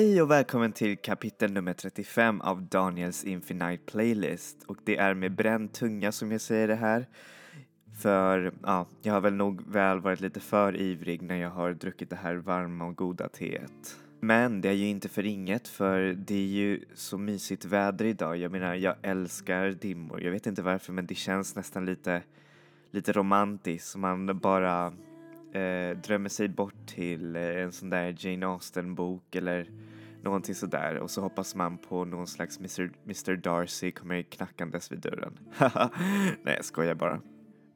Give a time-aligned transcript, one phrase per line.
[0.00, 5.34] Hej och välkommen till kapitel nummer 35 av Daniels Infinite Playlist och det är med
[5.34, 7.06] bränd tunga som jag säger det här.
[8.02, 12.10] För ja, jag har väl nog väl varit lite för ivrig när jag har druckit
[12.10, 13.96] det här varma och goda teet.
[14.20, 18.36] Men det är ju inte för inget för det är ju så mysigt väder idag.
[18.36, 20.22] Jag menar, jag älskar dimmor.
[20.22, 22.22] Jag vet inte varför men det känns nästan lite,
[22.90, 23.96] lite romantiskt.
[23.96, 24.86] Man bara
[25.52, 29.66] eh, drömmer sig bort till eh, en sån där Jane Austen-bok eller
[30.22, 32.90] någonting sådär och så hoppas man på någon slags Mr.
[33.04, 33.36] Mr.
[33.36, 35.38] Darcy kommer knackandes vid dörren.
[36.44, 37.20] Nej, jag skojar bara.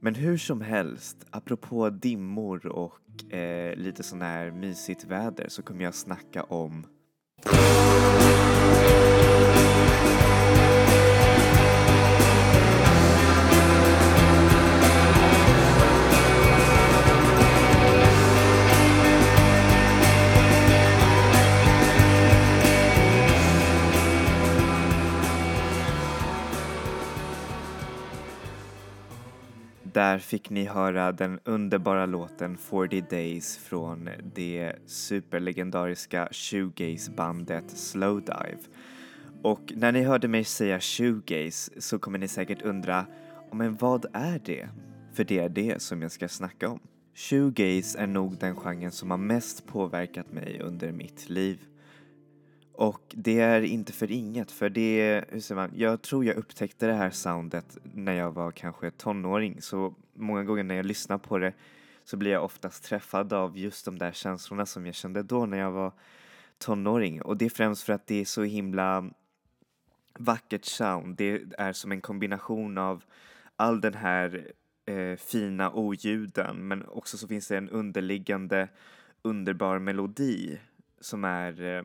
[0.00, 5.84] Men hur som helst, apropå dimmor och eh, lite sån här mysigt väder så kommer
[5.84, 6.86] jag snacka om
[29.94, 38.58] Där fick ni höra den underbara låten 40 Days från det superlegendariska shoegaze-bandet Slowdive.
[39.42, 43.06] Och när ni hörde mig säga shoegaze så kommer ni säkert undra,
[43.52, 44.68] men vad är det?
[45.12, 46.80] För det är det som jag ska snacka om.
[47.14, 51.58] Shoegaze är nog den genren som har mest påverkat mig under mitt liv.
[52.76, 56.86] Och det är inte för inget, för det, hur säger man, jag tror jag upptäckte
[56.86, 61.38] det här soundet när jag var kanske tonåring, så många gånger när jag lyssnar på
[61.38, 61.52] det
[62.04, 65.58] så blir jag oftast träffad av just de där känslorna som jag kände då när
[65.58, 65.92] jag var
[66.58, 67.22] tonåring.
[67.22, 69.10] Och det är främst för att det är så himla
[70.18, 71.16] vackert sound.
[71.16, 73.04] Det är som en kombination av
[73.56, 74.52] all den här
[74.86, 78.68] eh, fina oljuden men också så finns det en underliggande
[79.22, 80.58] underbar melodi
[81.00, 81.82] som är eh,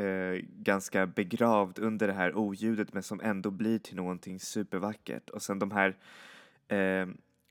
[0.00, 5.30] eh, ganska begravd under det här oljudet men som ändå blir till någonting supervackert.
[5.30, 5.96] Och sen de här
[6.68, 7.08] eh,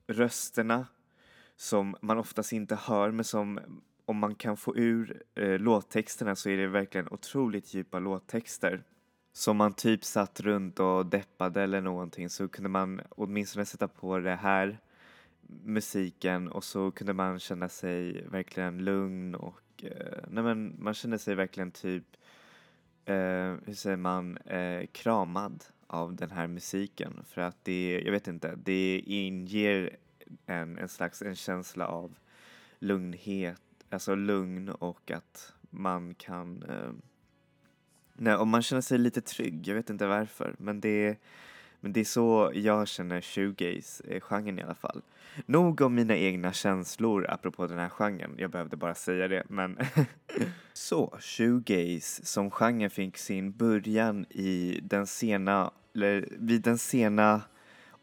[0.08, 0.88] rösterna
[1.56, 3.60] som man oftast inte hör men som
[4.06, 8.84] om man kan få ur eh, låttexterna så är det verkligen otroligt djupa låttexter.
[9.34, 14.20] Som man typ satt runt och deppade eller någonting så kunde man åtminstone sätta på
[14.20, 14.80] det här
[15.64, 21.20] musiken och så kunde man känna sig verkligen lugn och eh, nej men man kände
[21.20, 22.06] sig verkligen typ
[23.10, 27.24] eh, hur säger man, eh, kramad av den här musiken.
[27.28, 29.98] För att det, jag vet inte, det inger
[30.46, 32.18] en, en slags en känsla av
[32.80, 36.92] lugnhet, alltså lugn och att man kan, eh,
[38.14, 41.18] nej, om man känner sig lite trygg, jag vet inte varför, men det
[41.80, 45.02] men det är så jag känner shoegaze-genren eh, i alla fall.
[45.46, 49.78] Nog om mina egna känslor apropå den här genren, jag behövde bara säga det, men
[50.74, 57.42] Så, shoegaze som genre fick sin början i den sena, eller vid den sena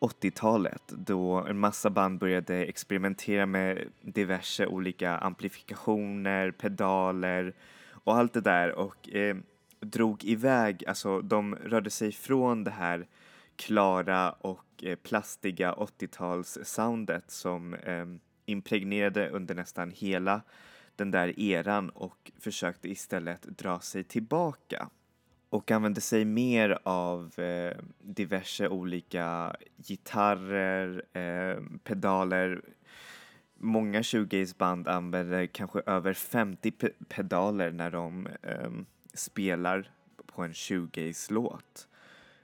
[0.00, 7.54] 80-talet då en massa band började experimentera med diverse olika amplifikationer, pedaler
[7.90, 9.36] och allt det där och eh,
[9.80, 13.06] drog iväg, alltså de rörde sig från det här
[13.56, 18.06] klara och eh, plastiga 80-tals-soundet som eh,
[18.46, 20.42] impregnerade under nästan hela
[20.96, 24.88] den där eran och försökte istället dra sig tillbaka
[25.48, 32.62] och använde sig mer av eh, diverse olika gitarrer, eh, pedaler.
[33.58, 38.70] Många shoegaze-band använder kanske över 50 pe pedaler när de eh,
[39.14, 39.90] spelar
[40.26, 41.88] på en shoegaze-låt.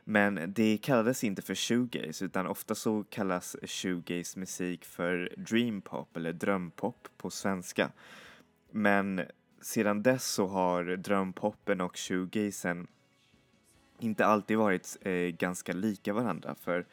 [0.04, 6.32] Men det kallades inte för shoegaze utan ofta så kallas shoegaze musik för dreampop eller
[6.32, 7.90] drömpop på svenska.
[8.70, 9.22] Men
[9.60, 12.86] sedan dess så har drömpoppen och shoegazen
[13.98, 16.86] inte alltid varit eh, ganska lika varandra för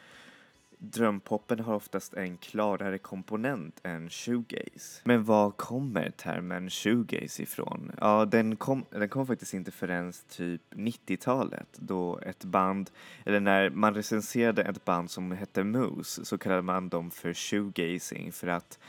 [0.80, 5.02] drömpoppen har oftast en klarare komponent än shoegaze.
[5.04, 7.92] Men var kommer termen shoegaze ifrån?
[8.02, 12.90] Ja, den kom, den kom faktiskt inte förrän typ 90-talet då ett band,
[13.26, 18.31] eller när man recenserade ett band som hette Moose så kallade man dem för shoegazing
[18.31, 18.80] för att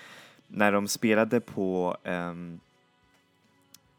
[0.46, 2.60] när de spelade på um,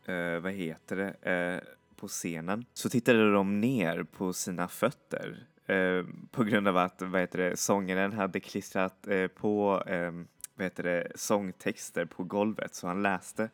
[0.10, 1.62] uh, vad heter det, uh,
[1.96, 7.22] på scenen så tittade de ner på sina fötter Eh, på grund av att vad
[7.22, 10.12] heter det, sångaren hade klistrat eh, på eh,
[10.56, 13.50] vad heter det, sångtexter på golvet så han läste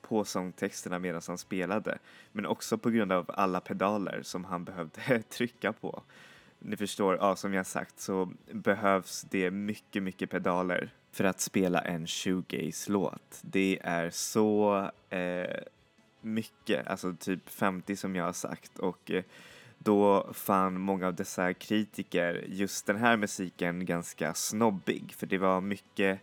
[0.00, 1.98] på sångtexterna medan han spelade
[2.32, 4.64] men också på grund av alla pedaler som han
[5.04, 6.02] behövde trycka på.
[6.58, 11.80] Ni förstår, ja, som jag sagt så behövs det mycket, mycket pedaler för att spela
[11.80, 13.40] en shoegaze-låt.
[13.42, 14.80] Det är så
[15.10, 15.56] eh,
[16.20, 19.24] mycket, alltså typ 50 som jag har sagt och eh,
[19.82, 25.60] då fann många av dessa kritiker just den här musiken ganska snobbig för det var
[25.60, 26.20] mycket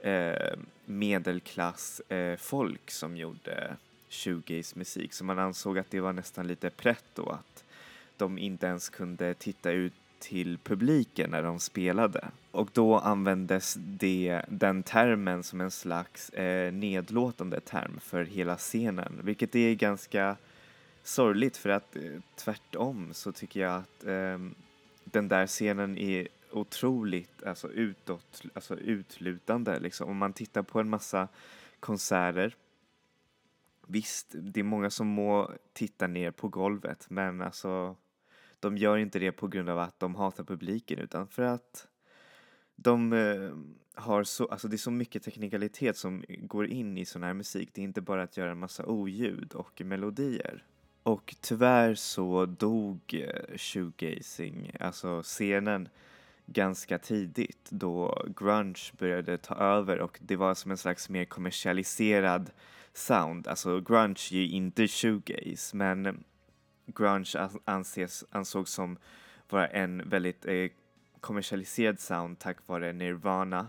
[0.00, 3.76] eh, medelklassfolk eh, som gjorde
[4.10, 7.64] shoegaze musik så man ansåg att det var nästan lite pretto att
[8.16, 12.28] de inte ens kunde titta ut till publiken när de spelade.
[12.50, 19.20] Och då användes det, den termen som en slags eh, nedlåtande term för hela scenen,
[19.22, 20.36] vilket är ganska
[21.02, 24.38] sorgligt för att eh, tvärtom så tycker jag att eh,
[25.04, 30.08] den där scenen är otroligt alltså utåt, alltså utlutande liksom.
[30.10, 31.28] Om man tittar på en massa
[31.80, 32.56] konserter
[33.86, 37.96] Visst, det är många som må titta ner på golvet men alltså
[38.60, 41.88] de gör inte det på grund av att de hatar publiken utan för att
[42.76, 43.50] de eh,
[43.94, 47.70] har så, alltså det är så mycket teknikalitet som går in i sån här musik.
[47.72, 50.64] Det är inte bara att göra en massa oljud och melodier.
[51.02, 55.88] Och tyvärr så dog eh, shoegazing, alltså scenen,
[56.46, 62.50] ganska tidigt då grunge började ta över och det var som en slags mer kommersialiserad
[62.92, 63.48] sound.
[63.48, 66.24] Alltså grunge är ju inte shoegaze men
[66.86, 68.98] grunge anses, ansågs som
[69.48, 70.68] vara en väldigt eh,
[71.20, 73.66] kommersialiserad sound tack vare Nirvana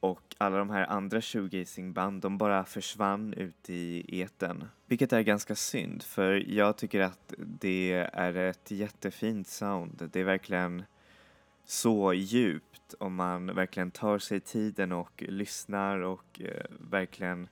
[0.00, 4.64] och alla de här andra shoegazingband de bara försvann ut i eten.
[4.86, 10.10] Vilket är ganska synd för jag tycker att det är ett jättefint sound.
[10.12, 10.82] Det är verkligen
[11.64, 17.48] så djupt om man verkligen tar sig tiden och lyssnar och eh, verkligen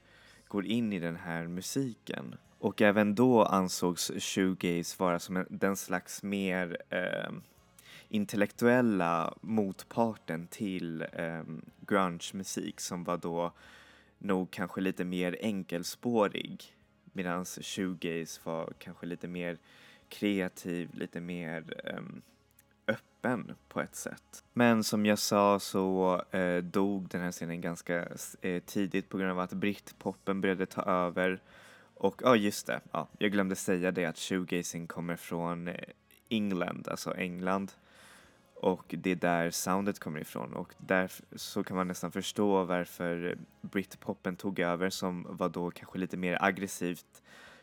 [0.48, 2.34] går in i den här musiken.
[2.58, 7.32] Och även då ansågs shoegaze vara som en, den slags mer eh,
[8.08, 11.42] intellektuella motparten till eh,
[11.80, 13.52] grunge-musik som var då
[14.18, 16.76] nog kanske lite mer enkelspårig
[17.12, 19.58] medan shoegaze var kanske lite mer
[20.08, 22.00] kreativ, lite mer eh,
[22.86, 24.44] öppen på ett sätt.
[24.52, 28.08] Men som jag sa så eh, dog den här scenen ganska
[28.40, 31.40] eh, tidigt på grund av att britpopen började ta över
[31.94, 32.80] och ja, just det.
[32.92, 35.74] Ja, jag glömde säga det att shoegazing kommer från eh,
[36.28, 37.72] England, alltså England.
[38.60, 43.38] Och det är där soundet kommer ifrån och där så kan man nästan förstå varför
[43.60, 47.22] britpopen tog över som var då kanske lite mer aggressivt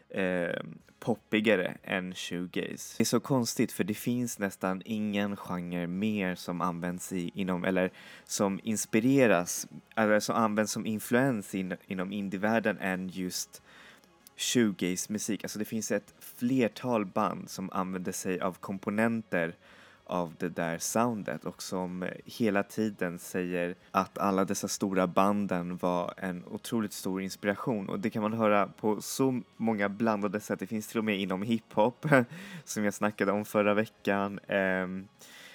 [0.10, 0.64] eh,
[1.00, 2.96] poppigare än shoegaze.
[2.98, 7.66] Det är så konstigt för det finns nästan ingen genre mer som används i, inom,
[7.66, 7.92] eller
[8.26, 13.62] som inspireras, eller som används som influens in, inom indievärlden än just
[14.38, 15.44] shoegaze-musik.
[15.44, 19.56] Alltså det finns ett flertal band som använder sig av komponenter
[20.06, 26.14] av det där soundet och som hela tiden säger att alla dessa stora banden var
[26.18, 30.60] en otroligt stor inspiration och det kan man höra på så många blandade sätt.
[30.60, 32.06] Det finns till och med inom hiphop
[32.66, 34.40] som jag snackade om förra veckan.
[34.48, 35.08] Um,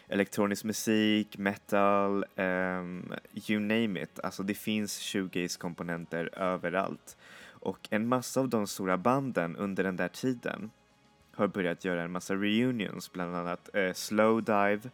[0.09, 3.13] elektronisk musik, metal, um,
[3.49, 4.21] you name it.
[4.23, 7.17] Alltså det finns shoegaze-komponenter överallt.
[7.61, 10.71] Och en massa av de stora banden under den där tiden
[11.39, 14.91] har börjat göra en massa reunions, bland annat eh, Slowdive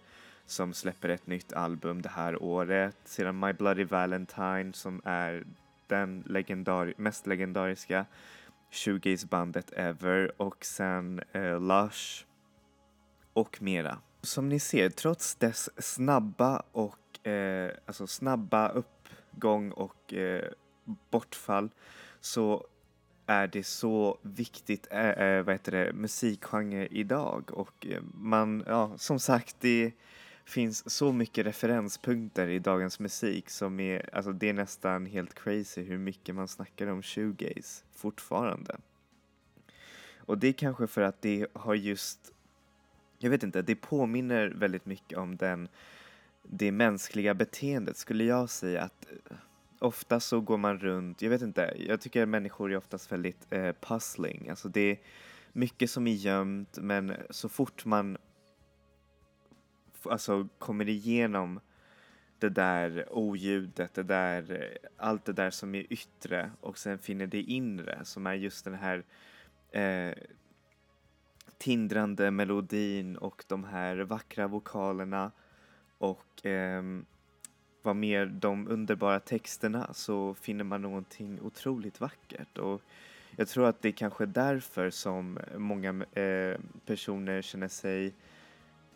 [0.47, 2.97] som släpper ett nytt album det här året.
[3.05, 5.45] Sedan My Bloody Valentine som är
[5.87, 8.07] den legendar mest legendariska
[8.71, 12.25] shoegaze-bandet ever och sen eh, Lush
[13.33, 13.99] och mera.
[14.23, 20.51] Som ni ser, trots dess snabba och eh, alltså snabba uppgång och eh,
[21.11, 21.71] bortfall
[22.21, 22.67] så
[23.27, 29.19] är det så viktigt äh, vad heter det, musikgenre idag och eh, man, ja som
[29.19, 29.93] sagt det
[30.45, 35.83] finns så mycket referenspunkter i dagens musik som är, alltså det är nästan helt crazy
[35.83, 38.77] hur mycket man snackar om shoegaze fortfarande.
[40.19, 42.33] Och det är kanske för att det har just,
[43.19, 45.69] jag vet inte, det påminner väldigt mycket om den,
[46.43, 49.07] det mänskliga beteendet skulle jag säga att
[49.85, 53.47] ofta så går man runt, jag vet inte, jag tycker att människor är oftast väldigt
[53.51, 54.49] eh, puzzling.
[54.49, 54.99] Alltså det är
[55.53, 58.17] mycket som är gömt men så fort man
[60.03, 61.61] alltså kommer igenom
[62.39, 67.43] det där oljudet, det där, allt det där som är yttre och sen finner det
[67.43, 69.05] inre som är just den här
[69.71, 70.15] eh,
[71.59, 75.33] tindrande melodin och de här vackra vokalerna
[75.99, 76.83] och eh,
[77.85, 82.59] vad mer de underbara texterna så finner man någonting otroligt vackert.
[82.59, 82.83] Och
[83.37, 88.15] jag tror att det är kanske därför som många eh, personer känner sig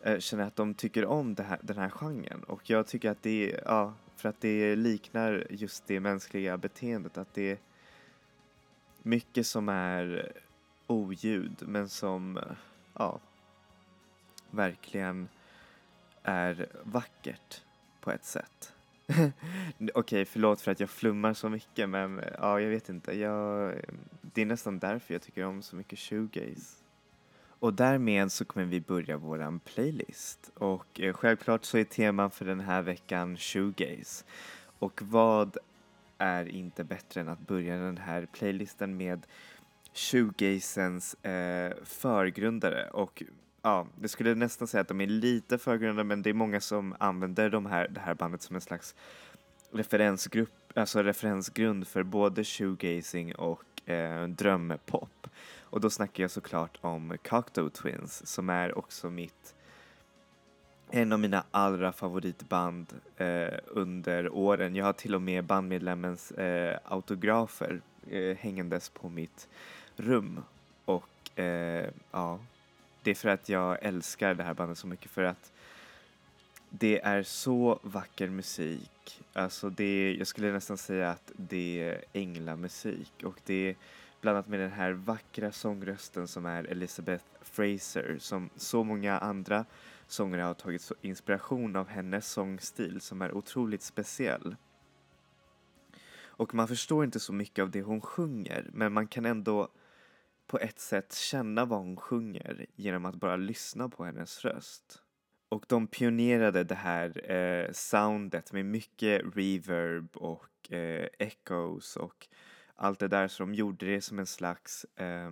[0.03, 2.43] eh, känner att de tycker om här, den här genren.
[2.43, 7.19] Och jag tycker att det är, ja, för att det liknar just det mänskliga beteendet.
[7.19, 7.59] Att det är
[9.03, 10.33] mycket som är
[10.87, 12.39] oljud men som,
[12.95, 13.21] ja,
[14.51, 15.29] verkligen
[16.23, 17.63] är vackert
[18.01, 18.73] på ett sätt.
[19.79, 23.19] Okej, okay, förlåt för att jag flummar så mycket men eh, ja, jag vet inte.
[23.19, 23.75] Jag,
[24.21, 26.85] det är nästan därför jag tycker om så mycket shoegaze.
[27.61, 30.51] Och därmed så kommer vi börja våran playlist.
[30.55, 34.25] Och eh, självklart så är teman för den här veckan shoegaze.
[34.79, 35.57] Och vad
[36.19, 39.27] är inte bättre än att börja den här playlisten med
[39.95, 43.23] shoegazens eh, förgrundare och
[43.69, 46.95] ja, det skulle nästan säga att de är lite förgrundade men det är många som
[46.99, 48.95] använder de här, det här bandet som en slags
[49.73, 55.27] referensgrupp, alltså referensgrund för både shoegazing och eh, drömpop.
[55.61, 59.55] Och då snackar jag såklart om Cocteau Twins som är också mitt
[60.91, 64.77] en av mina allra favoritband eh, under åren.
[64.77, 69.49] Jag har till och med bandmedlemmens eh, autografer eh, hängandes på mitt
[69.97, 70.41] rum.
[70.85, 72.39] Och eh, ja,
[73.09, 75.53] det är för att jag älskar det här bandet så mycket för att
[76.71, 79.23] det är så vacker musik.
[79.33, 83.77] Alltså det, jag skulle nästan säga att det är änglamusik och det är
[84.21, 89.65] blandat med den här vackra sångrösten som är Elizabeth Fraser som så många andra
[90.07, 94.57] sångare har tagit inspiration av hennes sångstil som är otroligt speciell.
[96.27, 99.69] Och man förstår inte så mycket av det hon sjunger men man kan ändå
[100.49, 105.03] på ett sätt känna vad hon sjunger genom att bara lyssna på hennes röst.
[105.49, 112.29] Och de pionerade det här eh, soundet med mycket reverb och eh, echoes och
[112.75, 115.31] allt det där så de gjorde det som en slags eh,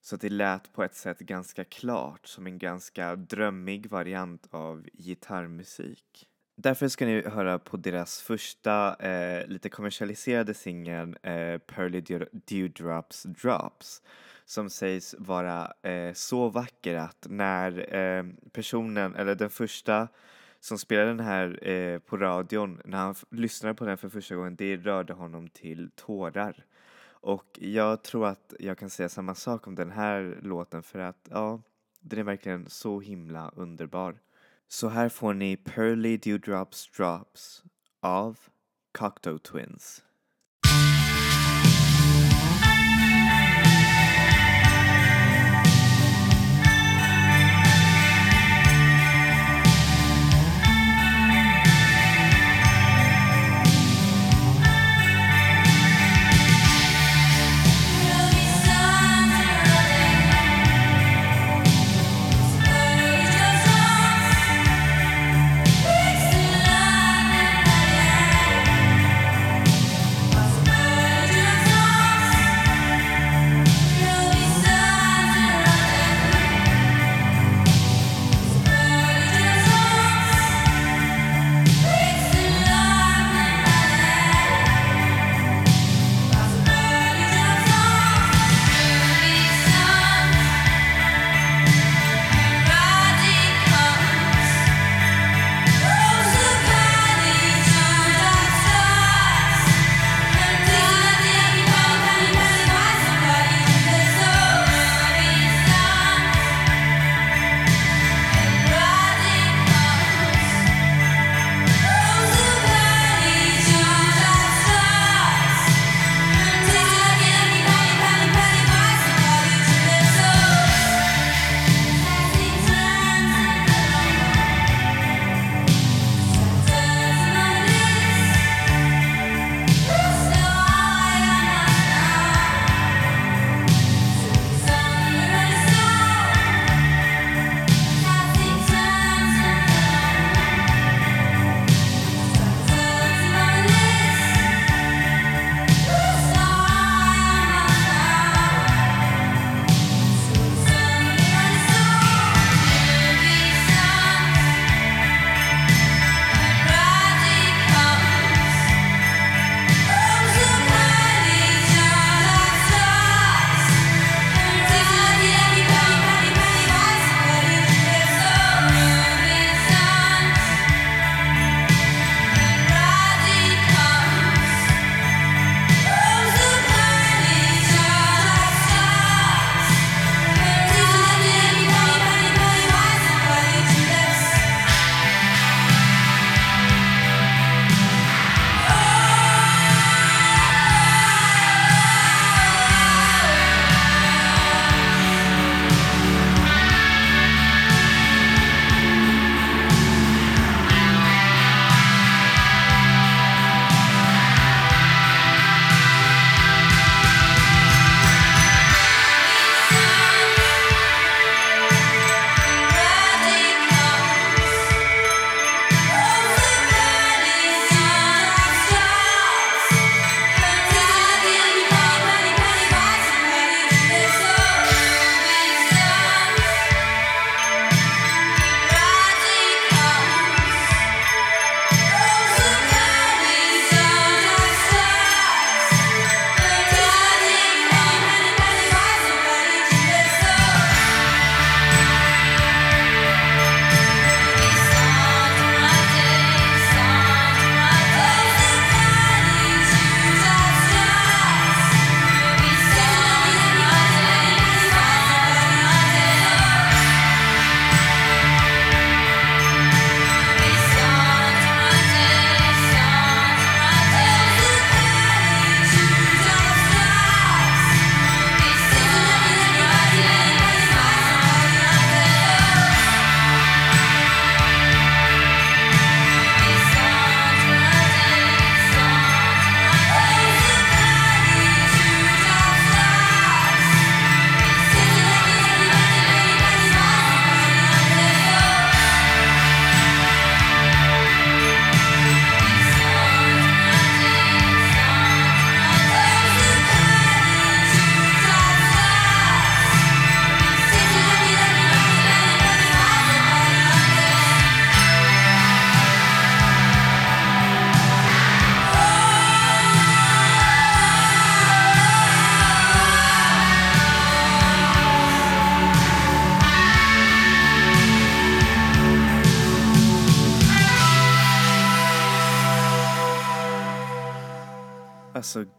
[0.00, 4.86] så att det lät på ett sätt ganska klart som en ganska drömmig variant av
[4.92, 6.28] gitarrmusik.
[6.56, 12.00] Därför ska ni höra på deras första eh, lite kommersialiserade singel eh, Pearly
[12.32, 14.02] Dewdrops Drops
[14.44, 20.08] som sägs vara eh, så vacker att när eh, personen, eller den första
[20.60, 24.56] som spelade den här eh, på radion, när han lyssnade på den för första gången,
[24.56, 26.64] det rörde honom till tårar.
[27.06, 31.28] Och jag tror att jag kan säga samma sak om den här låten för att
[31.30, 31.60] ja,
[32.00, 34.18] den är verkligen så himla underbar.
[34.68, 37.62] Så här får ni Pearly Dewdrops Drops
[38.02, 38.38] av
[38.98, 40.03] Cocteau Twins.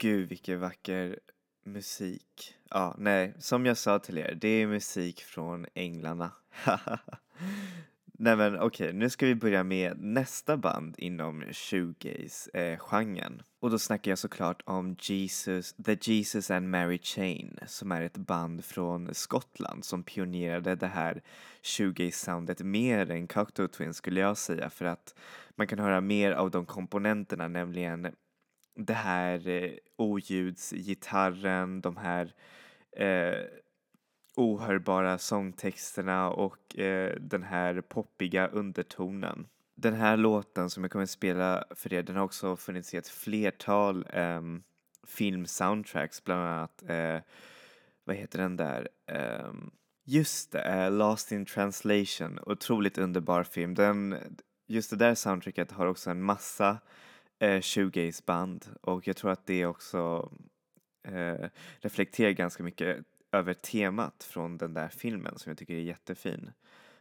[0.06, 1.20] Gud vilken vacker
[1.64, 2.56] musik.
[2.70, 6.32] Ja, nej, som jag sa till er, det är musik från Änglarna.
[8.04, 13.42] nej men okej, okay, nu ska vi börja med nästa band inom shoegaze-genren.
[13.60, 18.18] Och då snackar jag såklart om Jesus, The Jesus and Mary Chain som är ett
[18.18, 21.22] band från Skottland som pionerade det här
[21.64, 25.16] shoegaze-soundet mer än Cocteau Twins skulle jag säga för att
[25.56, 28.16] man kan höra mer av de komponenterna, nämligen
[28.76, 32.34] det här eh, oljudsgitarren, de här
[32.98, 33.46] eh,
[34.36, 39.48] ohörbara sångtexterna och eh, den här poppiga undertonen.
[39.76, 42.98] Den här låten som jag kommer att spela för er, den har också funnits i
[42.98, 44.42] ett flertal eh,
[45.08, 47.20] filmsoundtracks, bland annat, eh,
[48.04, 48.90] vad heter den där?
[49.12, 49.54] Eh,
[50.06, 53.74] just det, eh, Lost in translation, otroligt underbar film.
[53.74, 54.18] Den,
[54.68, 56.78] just det där soundtracket har också en massa
[57.40, 60.32] eh, shoegaze-band och jag tror att det också
[61.04, 62.98] eh, reflekterar ganska mycket
[63.32, 66.52] över temat från den där filmen som jag tycker är jättefin.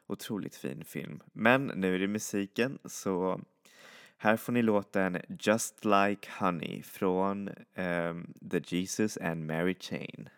[0.07, 1.23] Otroligt fin film.
[1.33, 3.41] Men nu är det musiken så
[4.17, 10.29] här får ni låten Just Like Honey från um, The Jesus and Mary Chain.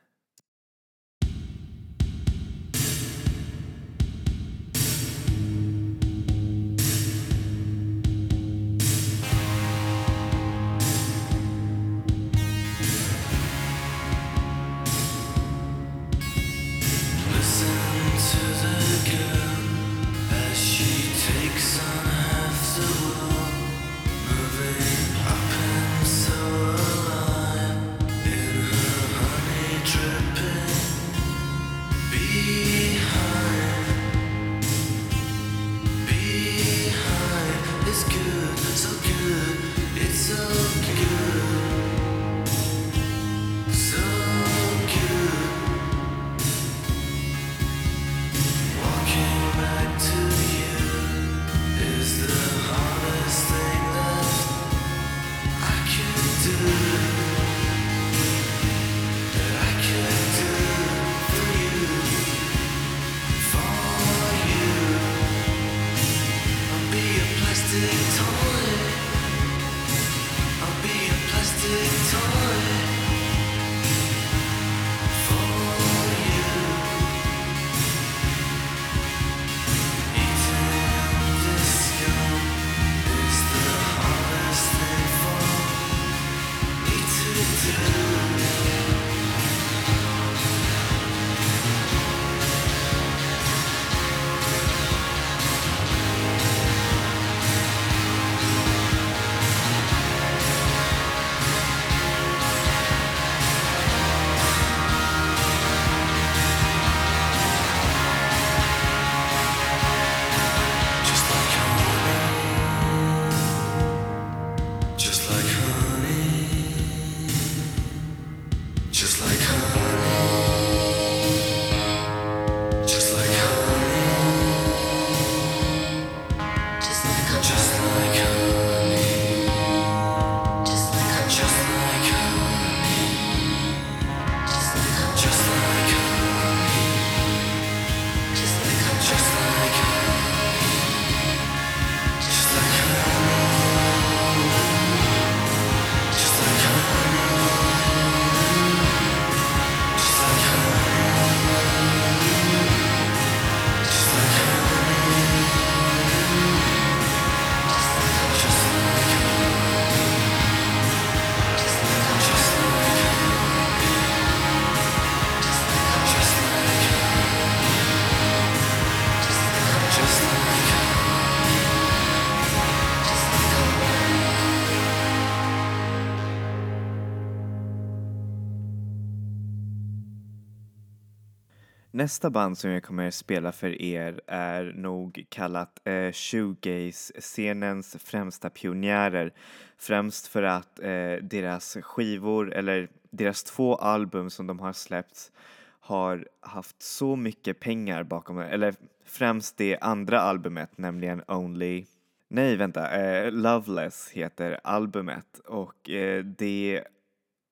[182.07, 189.33] Nästa band som jag kommer spela för er är nog kallat eh, shoegaze-scenens främsta pionjärer.
[189.79, 195.33] Främst för att eh, deras skivor, eller deras två album som de har släppt
[195.81, 201.85] har haft så mycket pengar bakom det, eller främst det andra albumet, nämligen Only
[202.29, 206.85] Nej, vänta, eh, Loveless heter albumet och eh, det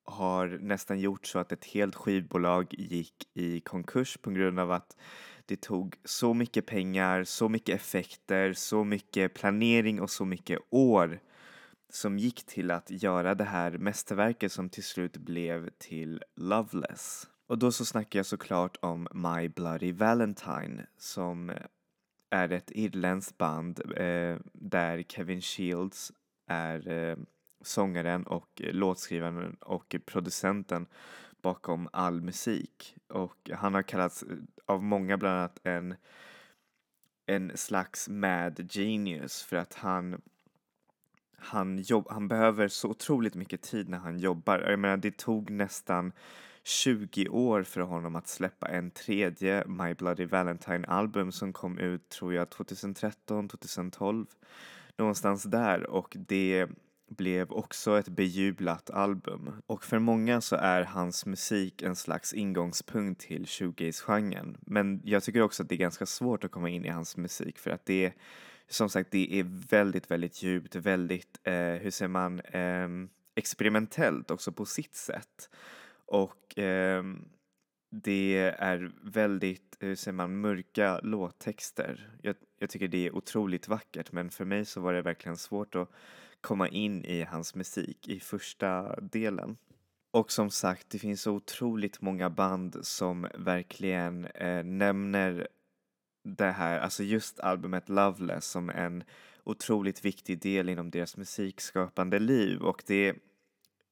[0.04, 4.96] har nästan gjort så att ett helt skivbolag gick i konkurs på grund av att
[5.46, 11.20] det tog så mycket pengar, så mycket effekter, så mycket planering och så mycket år
[11.92, 17.28] som gick till att göra det här mästerverket som till slut blev till Loveless.
[17.46, 21.52] Och då så snackar jag såklart om My Bloody Valentine som
[22.30, 26.12] är ett irländskt band eh, där Kevin Shields
[26.46, 27.16] är eh,
[27.64, 30.86] sångaren och eh, låtskrivaren och producenten
[31.42, 32.96] bakom all musik.
[33.08, 34.28] Och han har kallats eh,
[34.66, 35.94] av många bland annat en,
[37.26, 40.22] en slags mad genius för att han
[41.44, 44.58] han, jobb, han behöver så otroligt mycket tid när han jobbar.
[44.58, 46.12] Jag menar, det tog nästan
[46.62, 52.34] 20 år för honom att släppa en tredje My Bloody Valentine-album som kom ut, tror
[52.34, 54.26] jag, 2013, 2012.
[54.96, 56.68] Någonstans där och det
[57.08, 59.62] blev också ett bejublat album.
[59.66, 64.56] Och för många så är hans musik en slags ingångspunkt till shoegaze-genren.
[64.60, 67.58] Men jag tycker också att det är ganska svårt att komma in i hans musik
[67.58, 68.14] för att det är
[68.68, 72.88] som sagt, det är väldigt, väldigt djupt, väldigt, eh, hur säger man, eh,
[73.34, 75.50] experimentellt också på sitt sätt.
[76.06, 77.04] Och eh,
[77.90, 82.10] det är väldigt, hur säger man, mörka låttexter.
[82.22, 85.74] Jag, jag tycker det är otroligt vackert men för mig så var det verkligen svårt
[85.74, 85.90] att
[86.44, 89.56] komma in i hans musik i första delen.
[90.10, 95.48] Och som sagt, det finns så otroligt många band som verkligen eh, nämner
[96.24, 99.04] det här, alltså just albumet Loveless som en
[99.44, 103.16] otroligt viktig del inom deras musikskapande liv och det,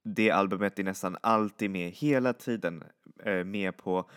[0.04, 2.84] det albumet är nästan alltid med hela tiden
[3.24, 4.10] eh, med på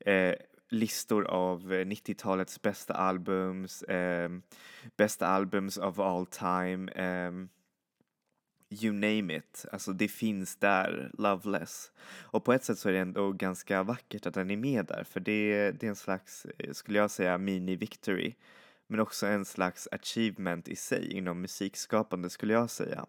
[0.00, 0.34] eh,
[0.68, 4.30] listor av eh, 90-talets bästa albums, eh,
[4.96, 7.32] bästa albums of all time, eh,
[8.70, 11.92] you name it, alltså det finns där, Loveless.
[12.20, 15.04] Och på ett sätt så är det ändå ganska vackert att den är med där
[15.04, 18.34] för det, det är en slags, eh, skulle jag säga, mini-victory.
[18.86, 23.06] Men också en slags achievement i sig inom musikskapande skulle jag säga.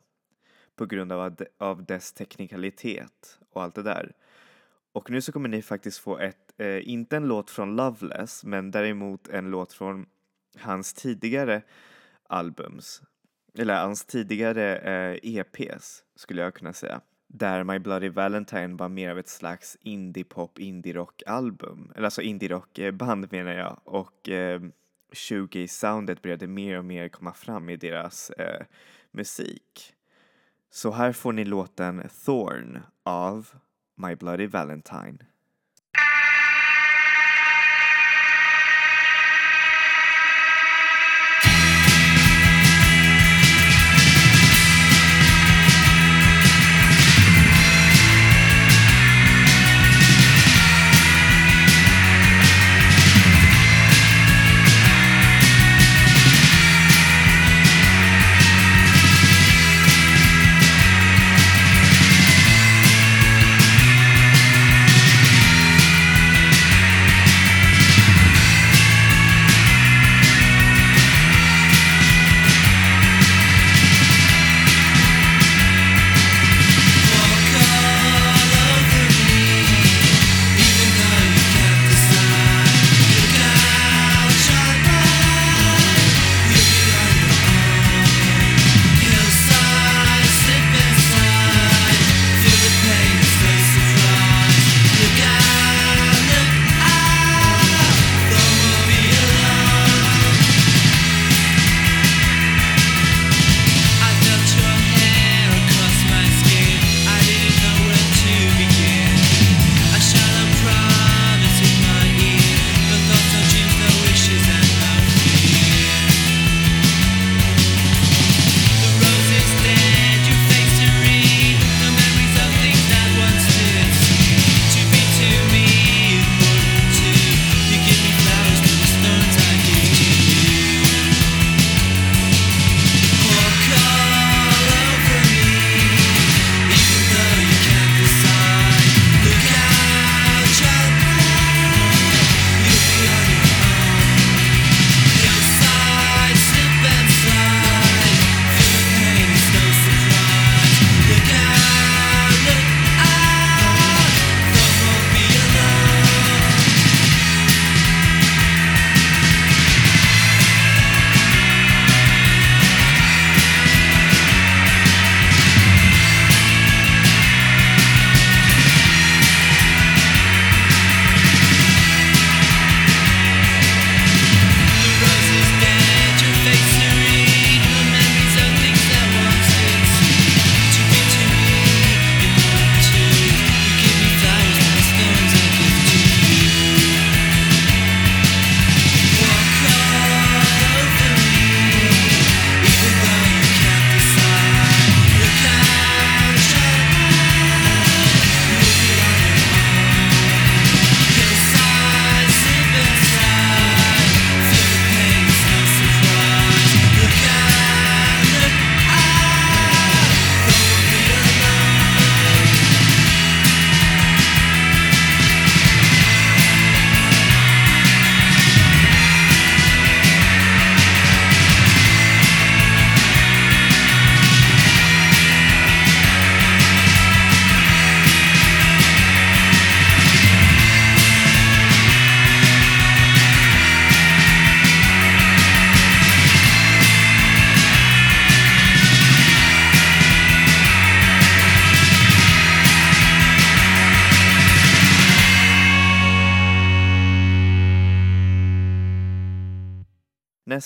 [0.76, 4.14] På grund av, av dess teknikalitet och allt det där.
[4.92, 8.72] Och nu så kommer ni faktiskt få ett, eh, inte en låt från Loveless, men
[8.72, 10.06] däremot en låt från
[10.58, 11.62] hans tidigare
[12.30, 13.02] albums
[13.58, 17.02] eller hans tidigare eh, EPs skulle jag kunna säga.
[17.28, 21.92] Där My Bloody Valentine var mer av ett slags indie-pop, indie-rock-album.
[21.96, 23.80] Eller alltså indie-rock-band menar jag.
[23.84, 24.62] Och eh,
[25.12, 28.66] shoegaze-soundet började mer och mer komma fram i deras eh,
[29.12, 29.94] musik.
[30.70, 33.48] Så här får ni låten Thorn av
[33.96, 35.18] My Bloody Valentine.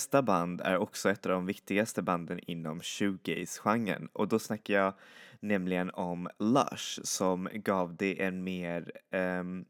[0.05, 4.93] Nästa band är också ett av de viktigaste banden inom shoegaze-genren och då snackar jag
[5.39, 9.65] nämligen om Lush som gav det en mer um,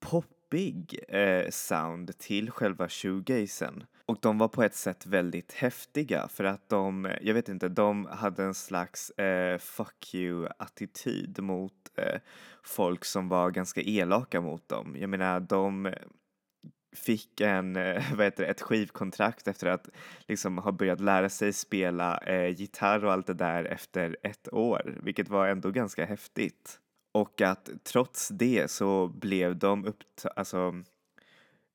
[0.00, 3.84] poppig uh, sound till själva shoegazen.
[4.06, 8.06] Och de var på ett sätt väldigt häftiga för att de, jag vet inte, de
[8.06, 12.20] hade en slags uh, fuck you-attityd mot uh,
[12.62, 14.96] folk som var ganska elaka mot dem.
[14.98, 15.94] Jag menar, de
[16.94, 19.88] fick en, eh, vad heter det, ett skivkontrakt efter att
[20.28, 24.98] liksom ha börjat lära sig spela eh, gitarr och allt det där efter ett år,
[25.02, 26.80] vilket var ändå ganska häftigt.
[27.12, 30.82] Och att trots det så blev de uppt- alltså,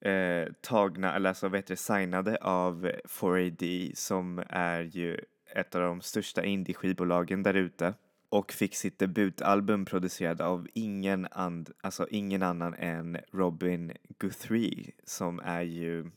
[0.06, 5.20] eh, tagna, eller alltså vad heter det, signade av 4AD som är ju
[5.56, 7.94] ett av de största indie-skivbolagen där ute
[8.30, 15.40] och fick sitt debutalbum producerad av ingen, and, alltså ingen annan än Robin Guthrie som
[15.40, 16.12] är ju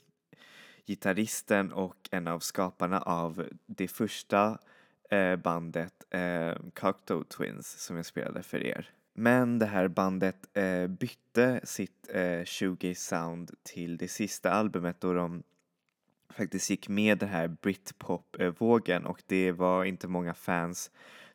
[0.87, 4.59] gitarristen och en av skaparna av det första
[5.11, 8.91] eh, bandet eh, Cocteau Twins som jag spelade för er.
[9.15, 15.13] Men det här bandet eh, bytte sitt eh, 20 sound till det sista albumet då
[15.13, 15.43] de
[16.33, 20.91] faktiskt gick med den här britpop-vågen och det var inte många fans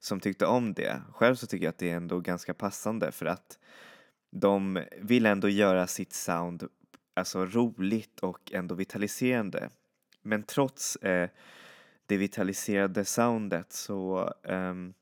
[0.08, 1.02] som tyckte om det.
[1.12, 3.60] Själv så tycker jag att det är ändå ganska passande för att
[4.32, 6.67] de vill ändå göra sitt sound
[7.13, 9.70] alltså roligt och ändå vitaliserande.
[10.22, 11.30] Men trots eh,
[12.06, 14.93] det vitaliserade soundet så, um,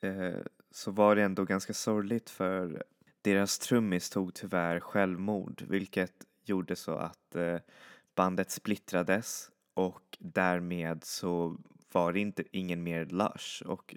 [0.00, 0.38] eh,
[0.70, 2.84] så var det ändå ganska sorgligt för
[3.22, 6.12] deras trummis tog tyvärr självmord vilket
[6.44, 7.58] gjorde så att eh,
[8.14, 11.56] bandet splittrades och därmed så
[11.92, 13.96] var det inte ingen mer Lush och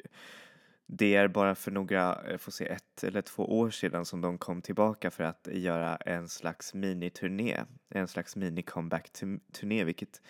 [0.86, 4.38] det är bara för några, jag får se ett eller två år sedan som de
[4.38, 10.22] kom tillbaka för att göra en slags miniturné, en slags mini-comeback-turné vilket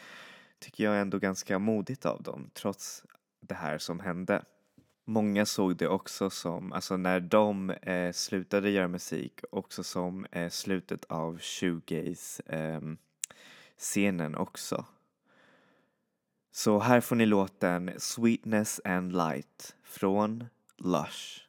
[0.60, 3.04] tycker jag är ändå ganska modigt av dem trots
[3.40, 4.44] det här som hände.
[5.06, 10.50] Många såg det också som, alltså när de eh, slutade göra musik, också som eh,
[10.50, 12.98] slutet av shoegaze-scenen
[14.26, 14.86] ehm, eh, också.
[16.56, 20.46] Så här får ni låten Sweetness and Light från
[20.78, 21.40] Lush.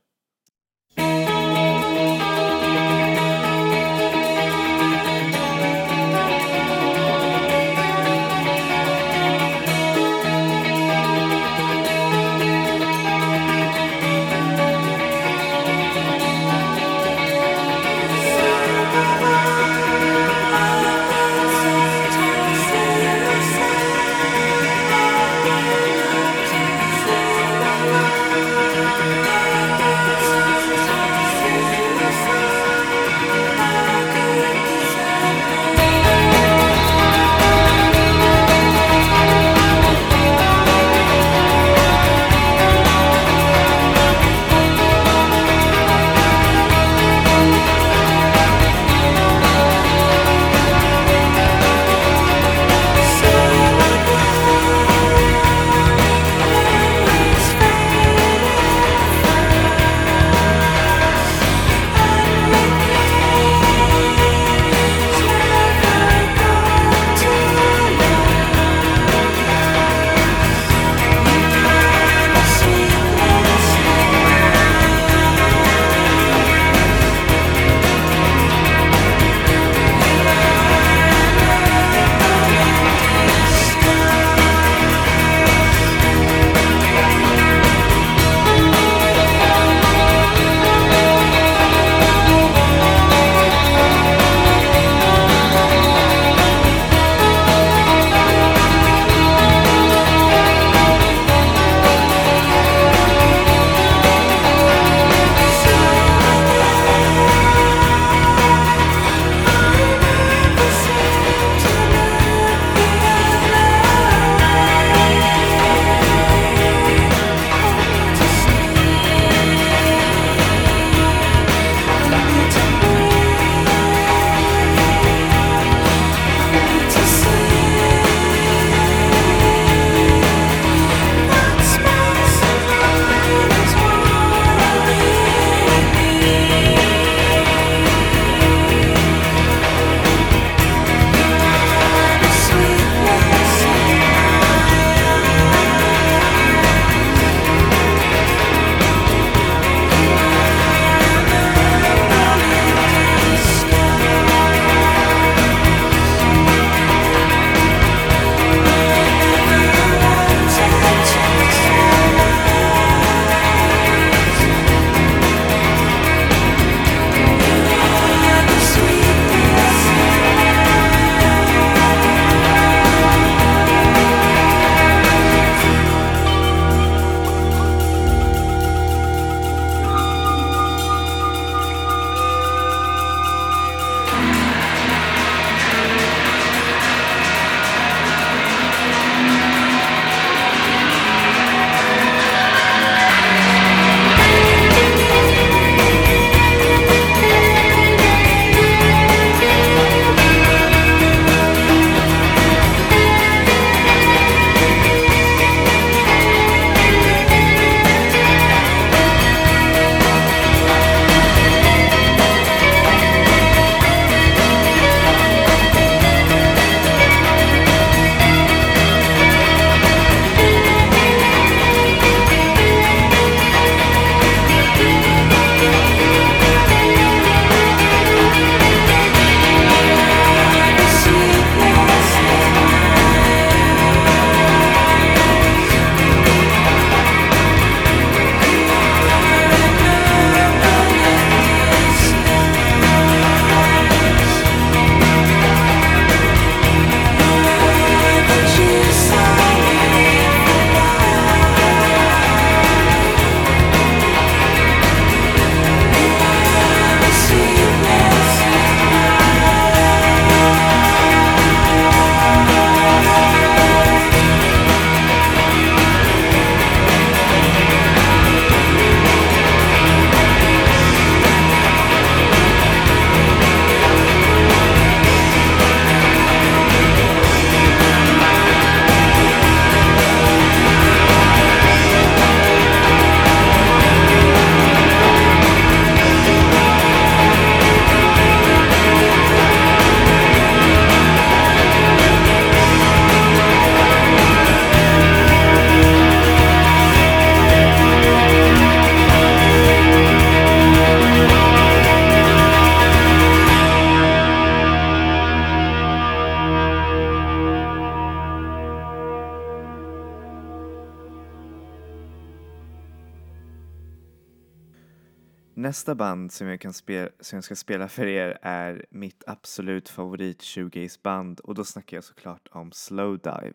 [315.65, 319.89] Nästa band som jag, kan spela, som jag ska spela för er är mitt absolut
[319.89, 323.55] favorit shoegaze-band och då snackar jag såklart om Slowdive.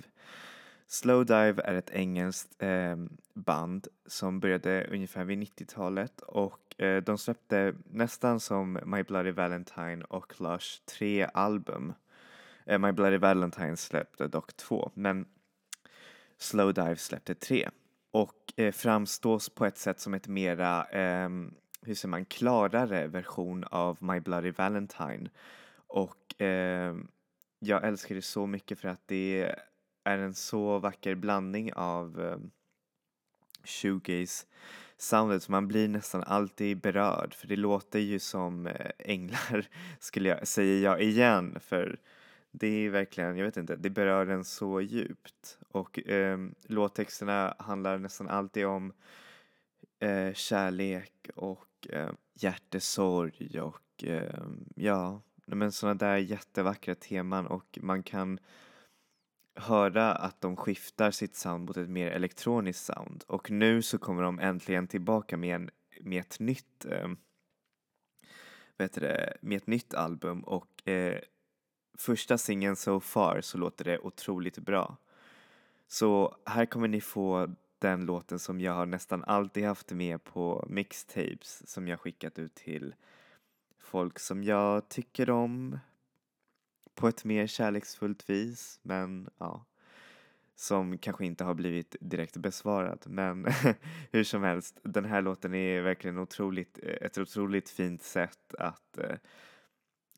[0.87, 2.95] Slowdive är ett engelskt eh,
[3.33, 10.03] band som började ungefär vid 90-talet och eh, de släppte nästan som My Bloody Valentine
[10.09, 11.93] och Lush tre album.
[12.65, 15.25] Eh, My Bloody Valentine släppte dock två men
[16.37, 17.69] Slowdive släppte tre
[18.11, 23.63] och eh, framstås på ett sätt som ett mera ehm, hur säger man, klarare version
[23.63, 25.29] av My Bloody Valentine.
[25.87, 26.95] Och eh,
[27.59, 29.55] jag älskar det så mycket för att det
[30.03, 32.37] är en så vacker blandning av eh,
[33.63, 34.45] shoegaze
[35.01, 37.33] soundet så man blir nästan alltid berörd.
[37.33, 39.67] För det låter ju som eh, änglar
[39.99, 41.57] skulle jag säga jag igen.
[41.59, 41.99] För
[42.51, 45.57] det är verkligen, jag vet inte, det berör en så djupt.
[45.71, 48.93] Och eh, låttexterna handlar nästan alltid om
[49.99, 54.43] eh, kärlek och eh, hjärtesorg och eh,
[54.75, 58.39] ja, men sådana där jättevackra teman och man kan
[59.55, 64.23] höra att de skiftar sitt sound mot ett mer elektroniskt sound och nu så kommer
[64.23, 65.69] de äntligen tillbaka med, en,
[66.01, 67.09] med ett nytt eh,
[68.79, 71.19] vet det, med ett nytt album och eh,
[71.97, 74.97] första singeln So far så låter det otroligt bra.
[75.87, 80.65] Så här kommer ni få den låten som jag har nästan alltid haft med på
[80.69, 82.95] mixtapes som jag skickat ut till
[83.79, 85.79] folk som jag tycker om
[86.95, 89.65] på ett mer kärleksfullt vis men ja
[90.55, 93.47] som kanske inte har blivit direkt besvarad men
[94.11, 99.15] hur som helst den här låten är verkligen otroligt, ett otroligt fint sätt att eh,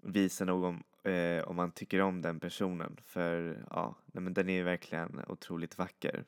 [0.01, 4.63] visa någon eh, om man tycker om den personen för ja, nej, men den är
[4.63, 6.25] verkligen otroligt vacker.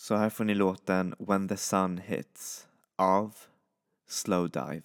[0.00, 3.36] Så här får ni låten When the sun hits av
[4.08, 4.82] Slowdive.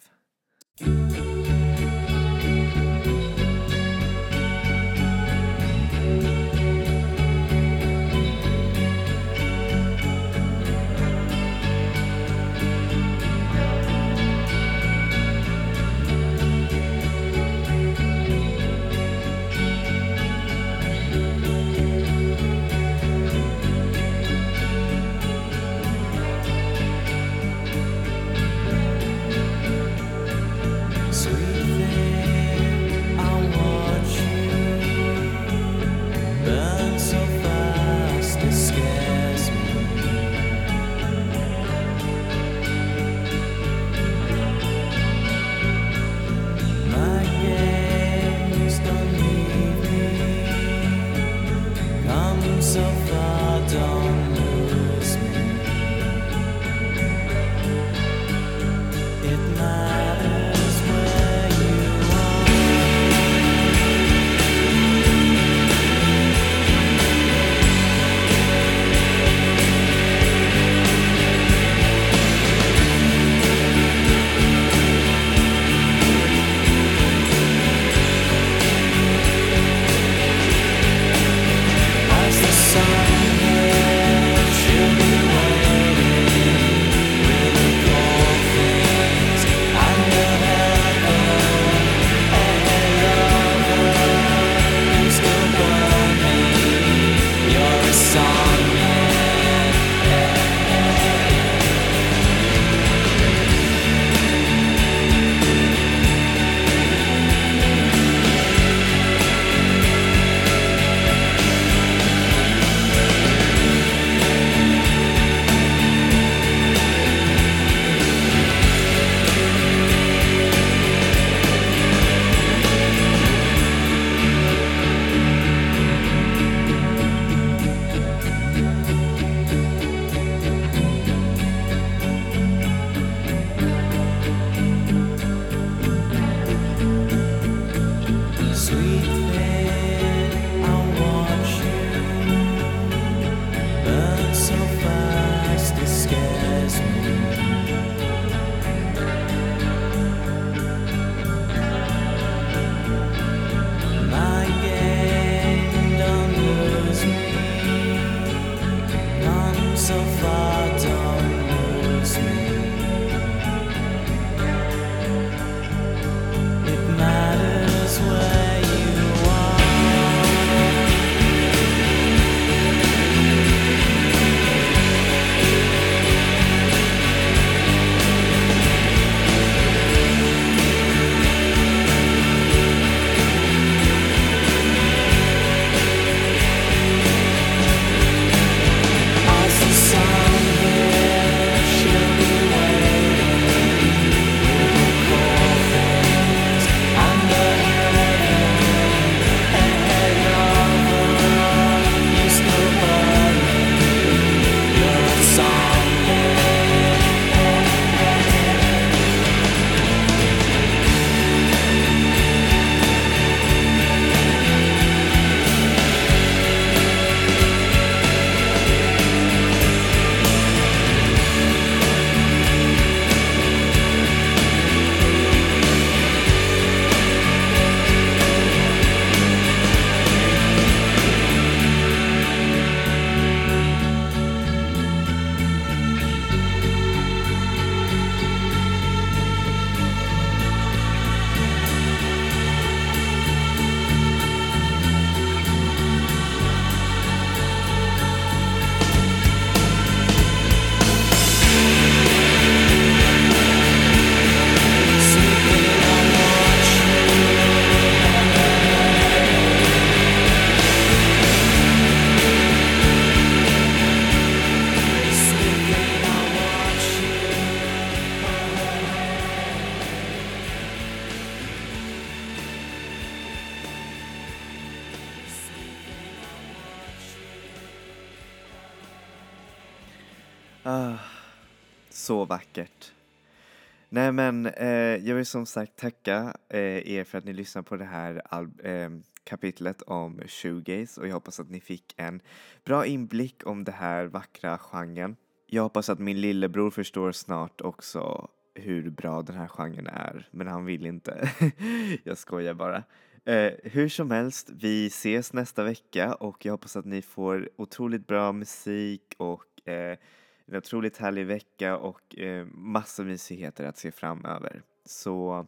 [284.04, 287.76] Nej men eh, jag vill som sagt tacka eh, er för att ni lyssnar på
[287.76, 288.22] det här
[288.64, 288.90] eh,
[289.24, 292.20] kapitlet om shoegaze och jag hoppas att ni fick en
[292.64, 295.16] bra inblick om det här vackra genren.
[295.46, 300.46] Jag hoppas att min lillebror förstår snart också hur bra den här genren är, men
[300.46, 301.30] han vill inte.
[302.04, 302.82] jag skojar bara.
[303.24, 308.06] Eh, hur som helst, vi ses nästa vecka och jag hoppas att ni får otroligt
[308.06, 309.98] bra musik och eh,
[310.46, 314.62] en otroligt härlig vecka och eh, massa mysigheter att se framöver.
[314.84, 315.46] Så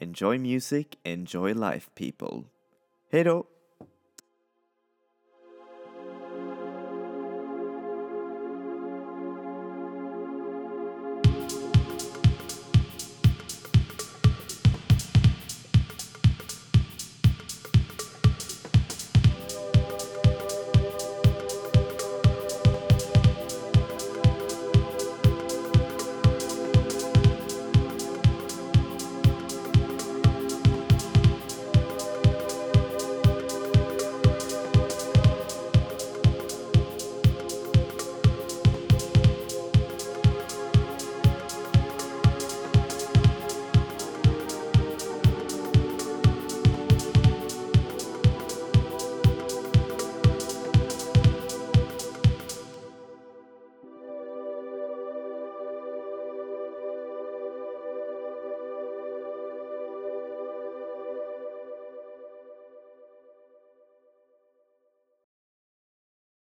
[0.00, 2.48] enjoy music, enjoy life people.
[3.10, 3.46] Hej då!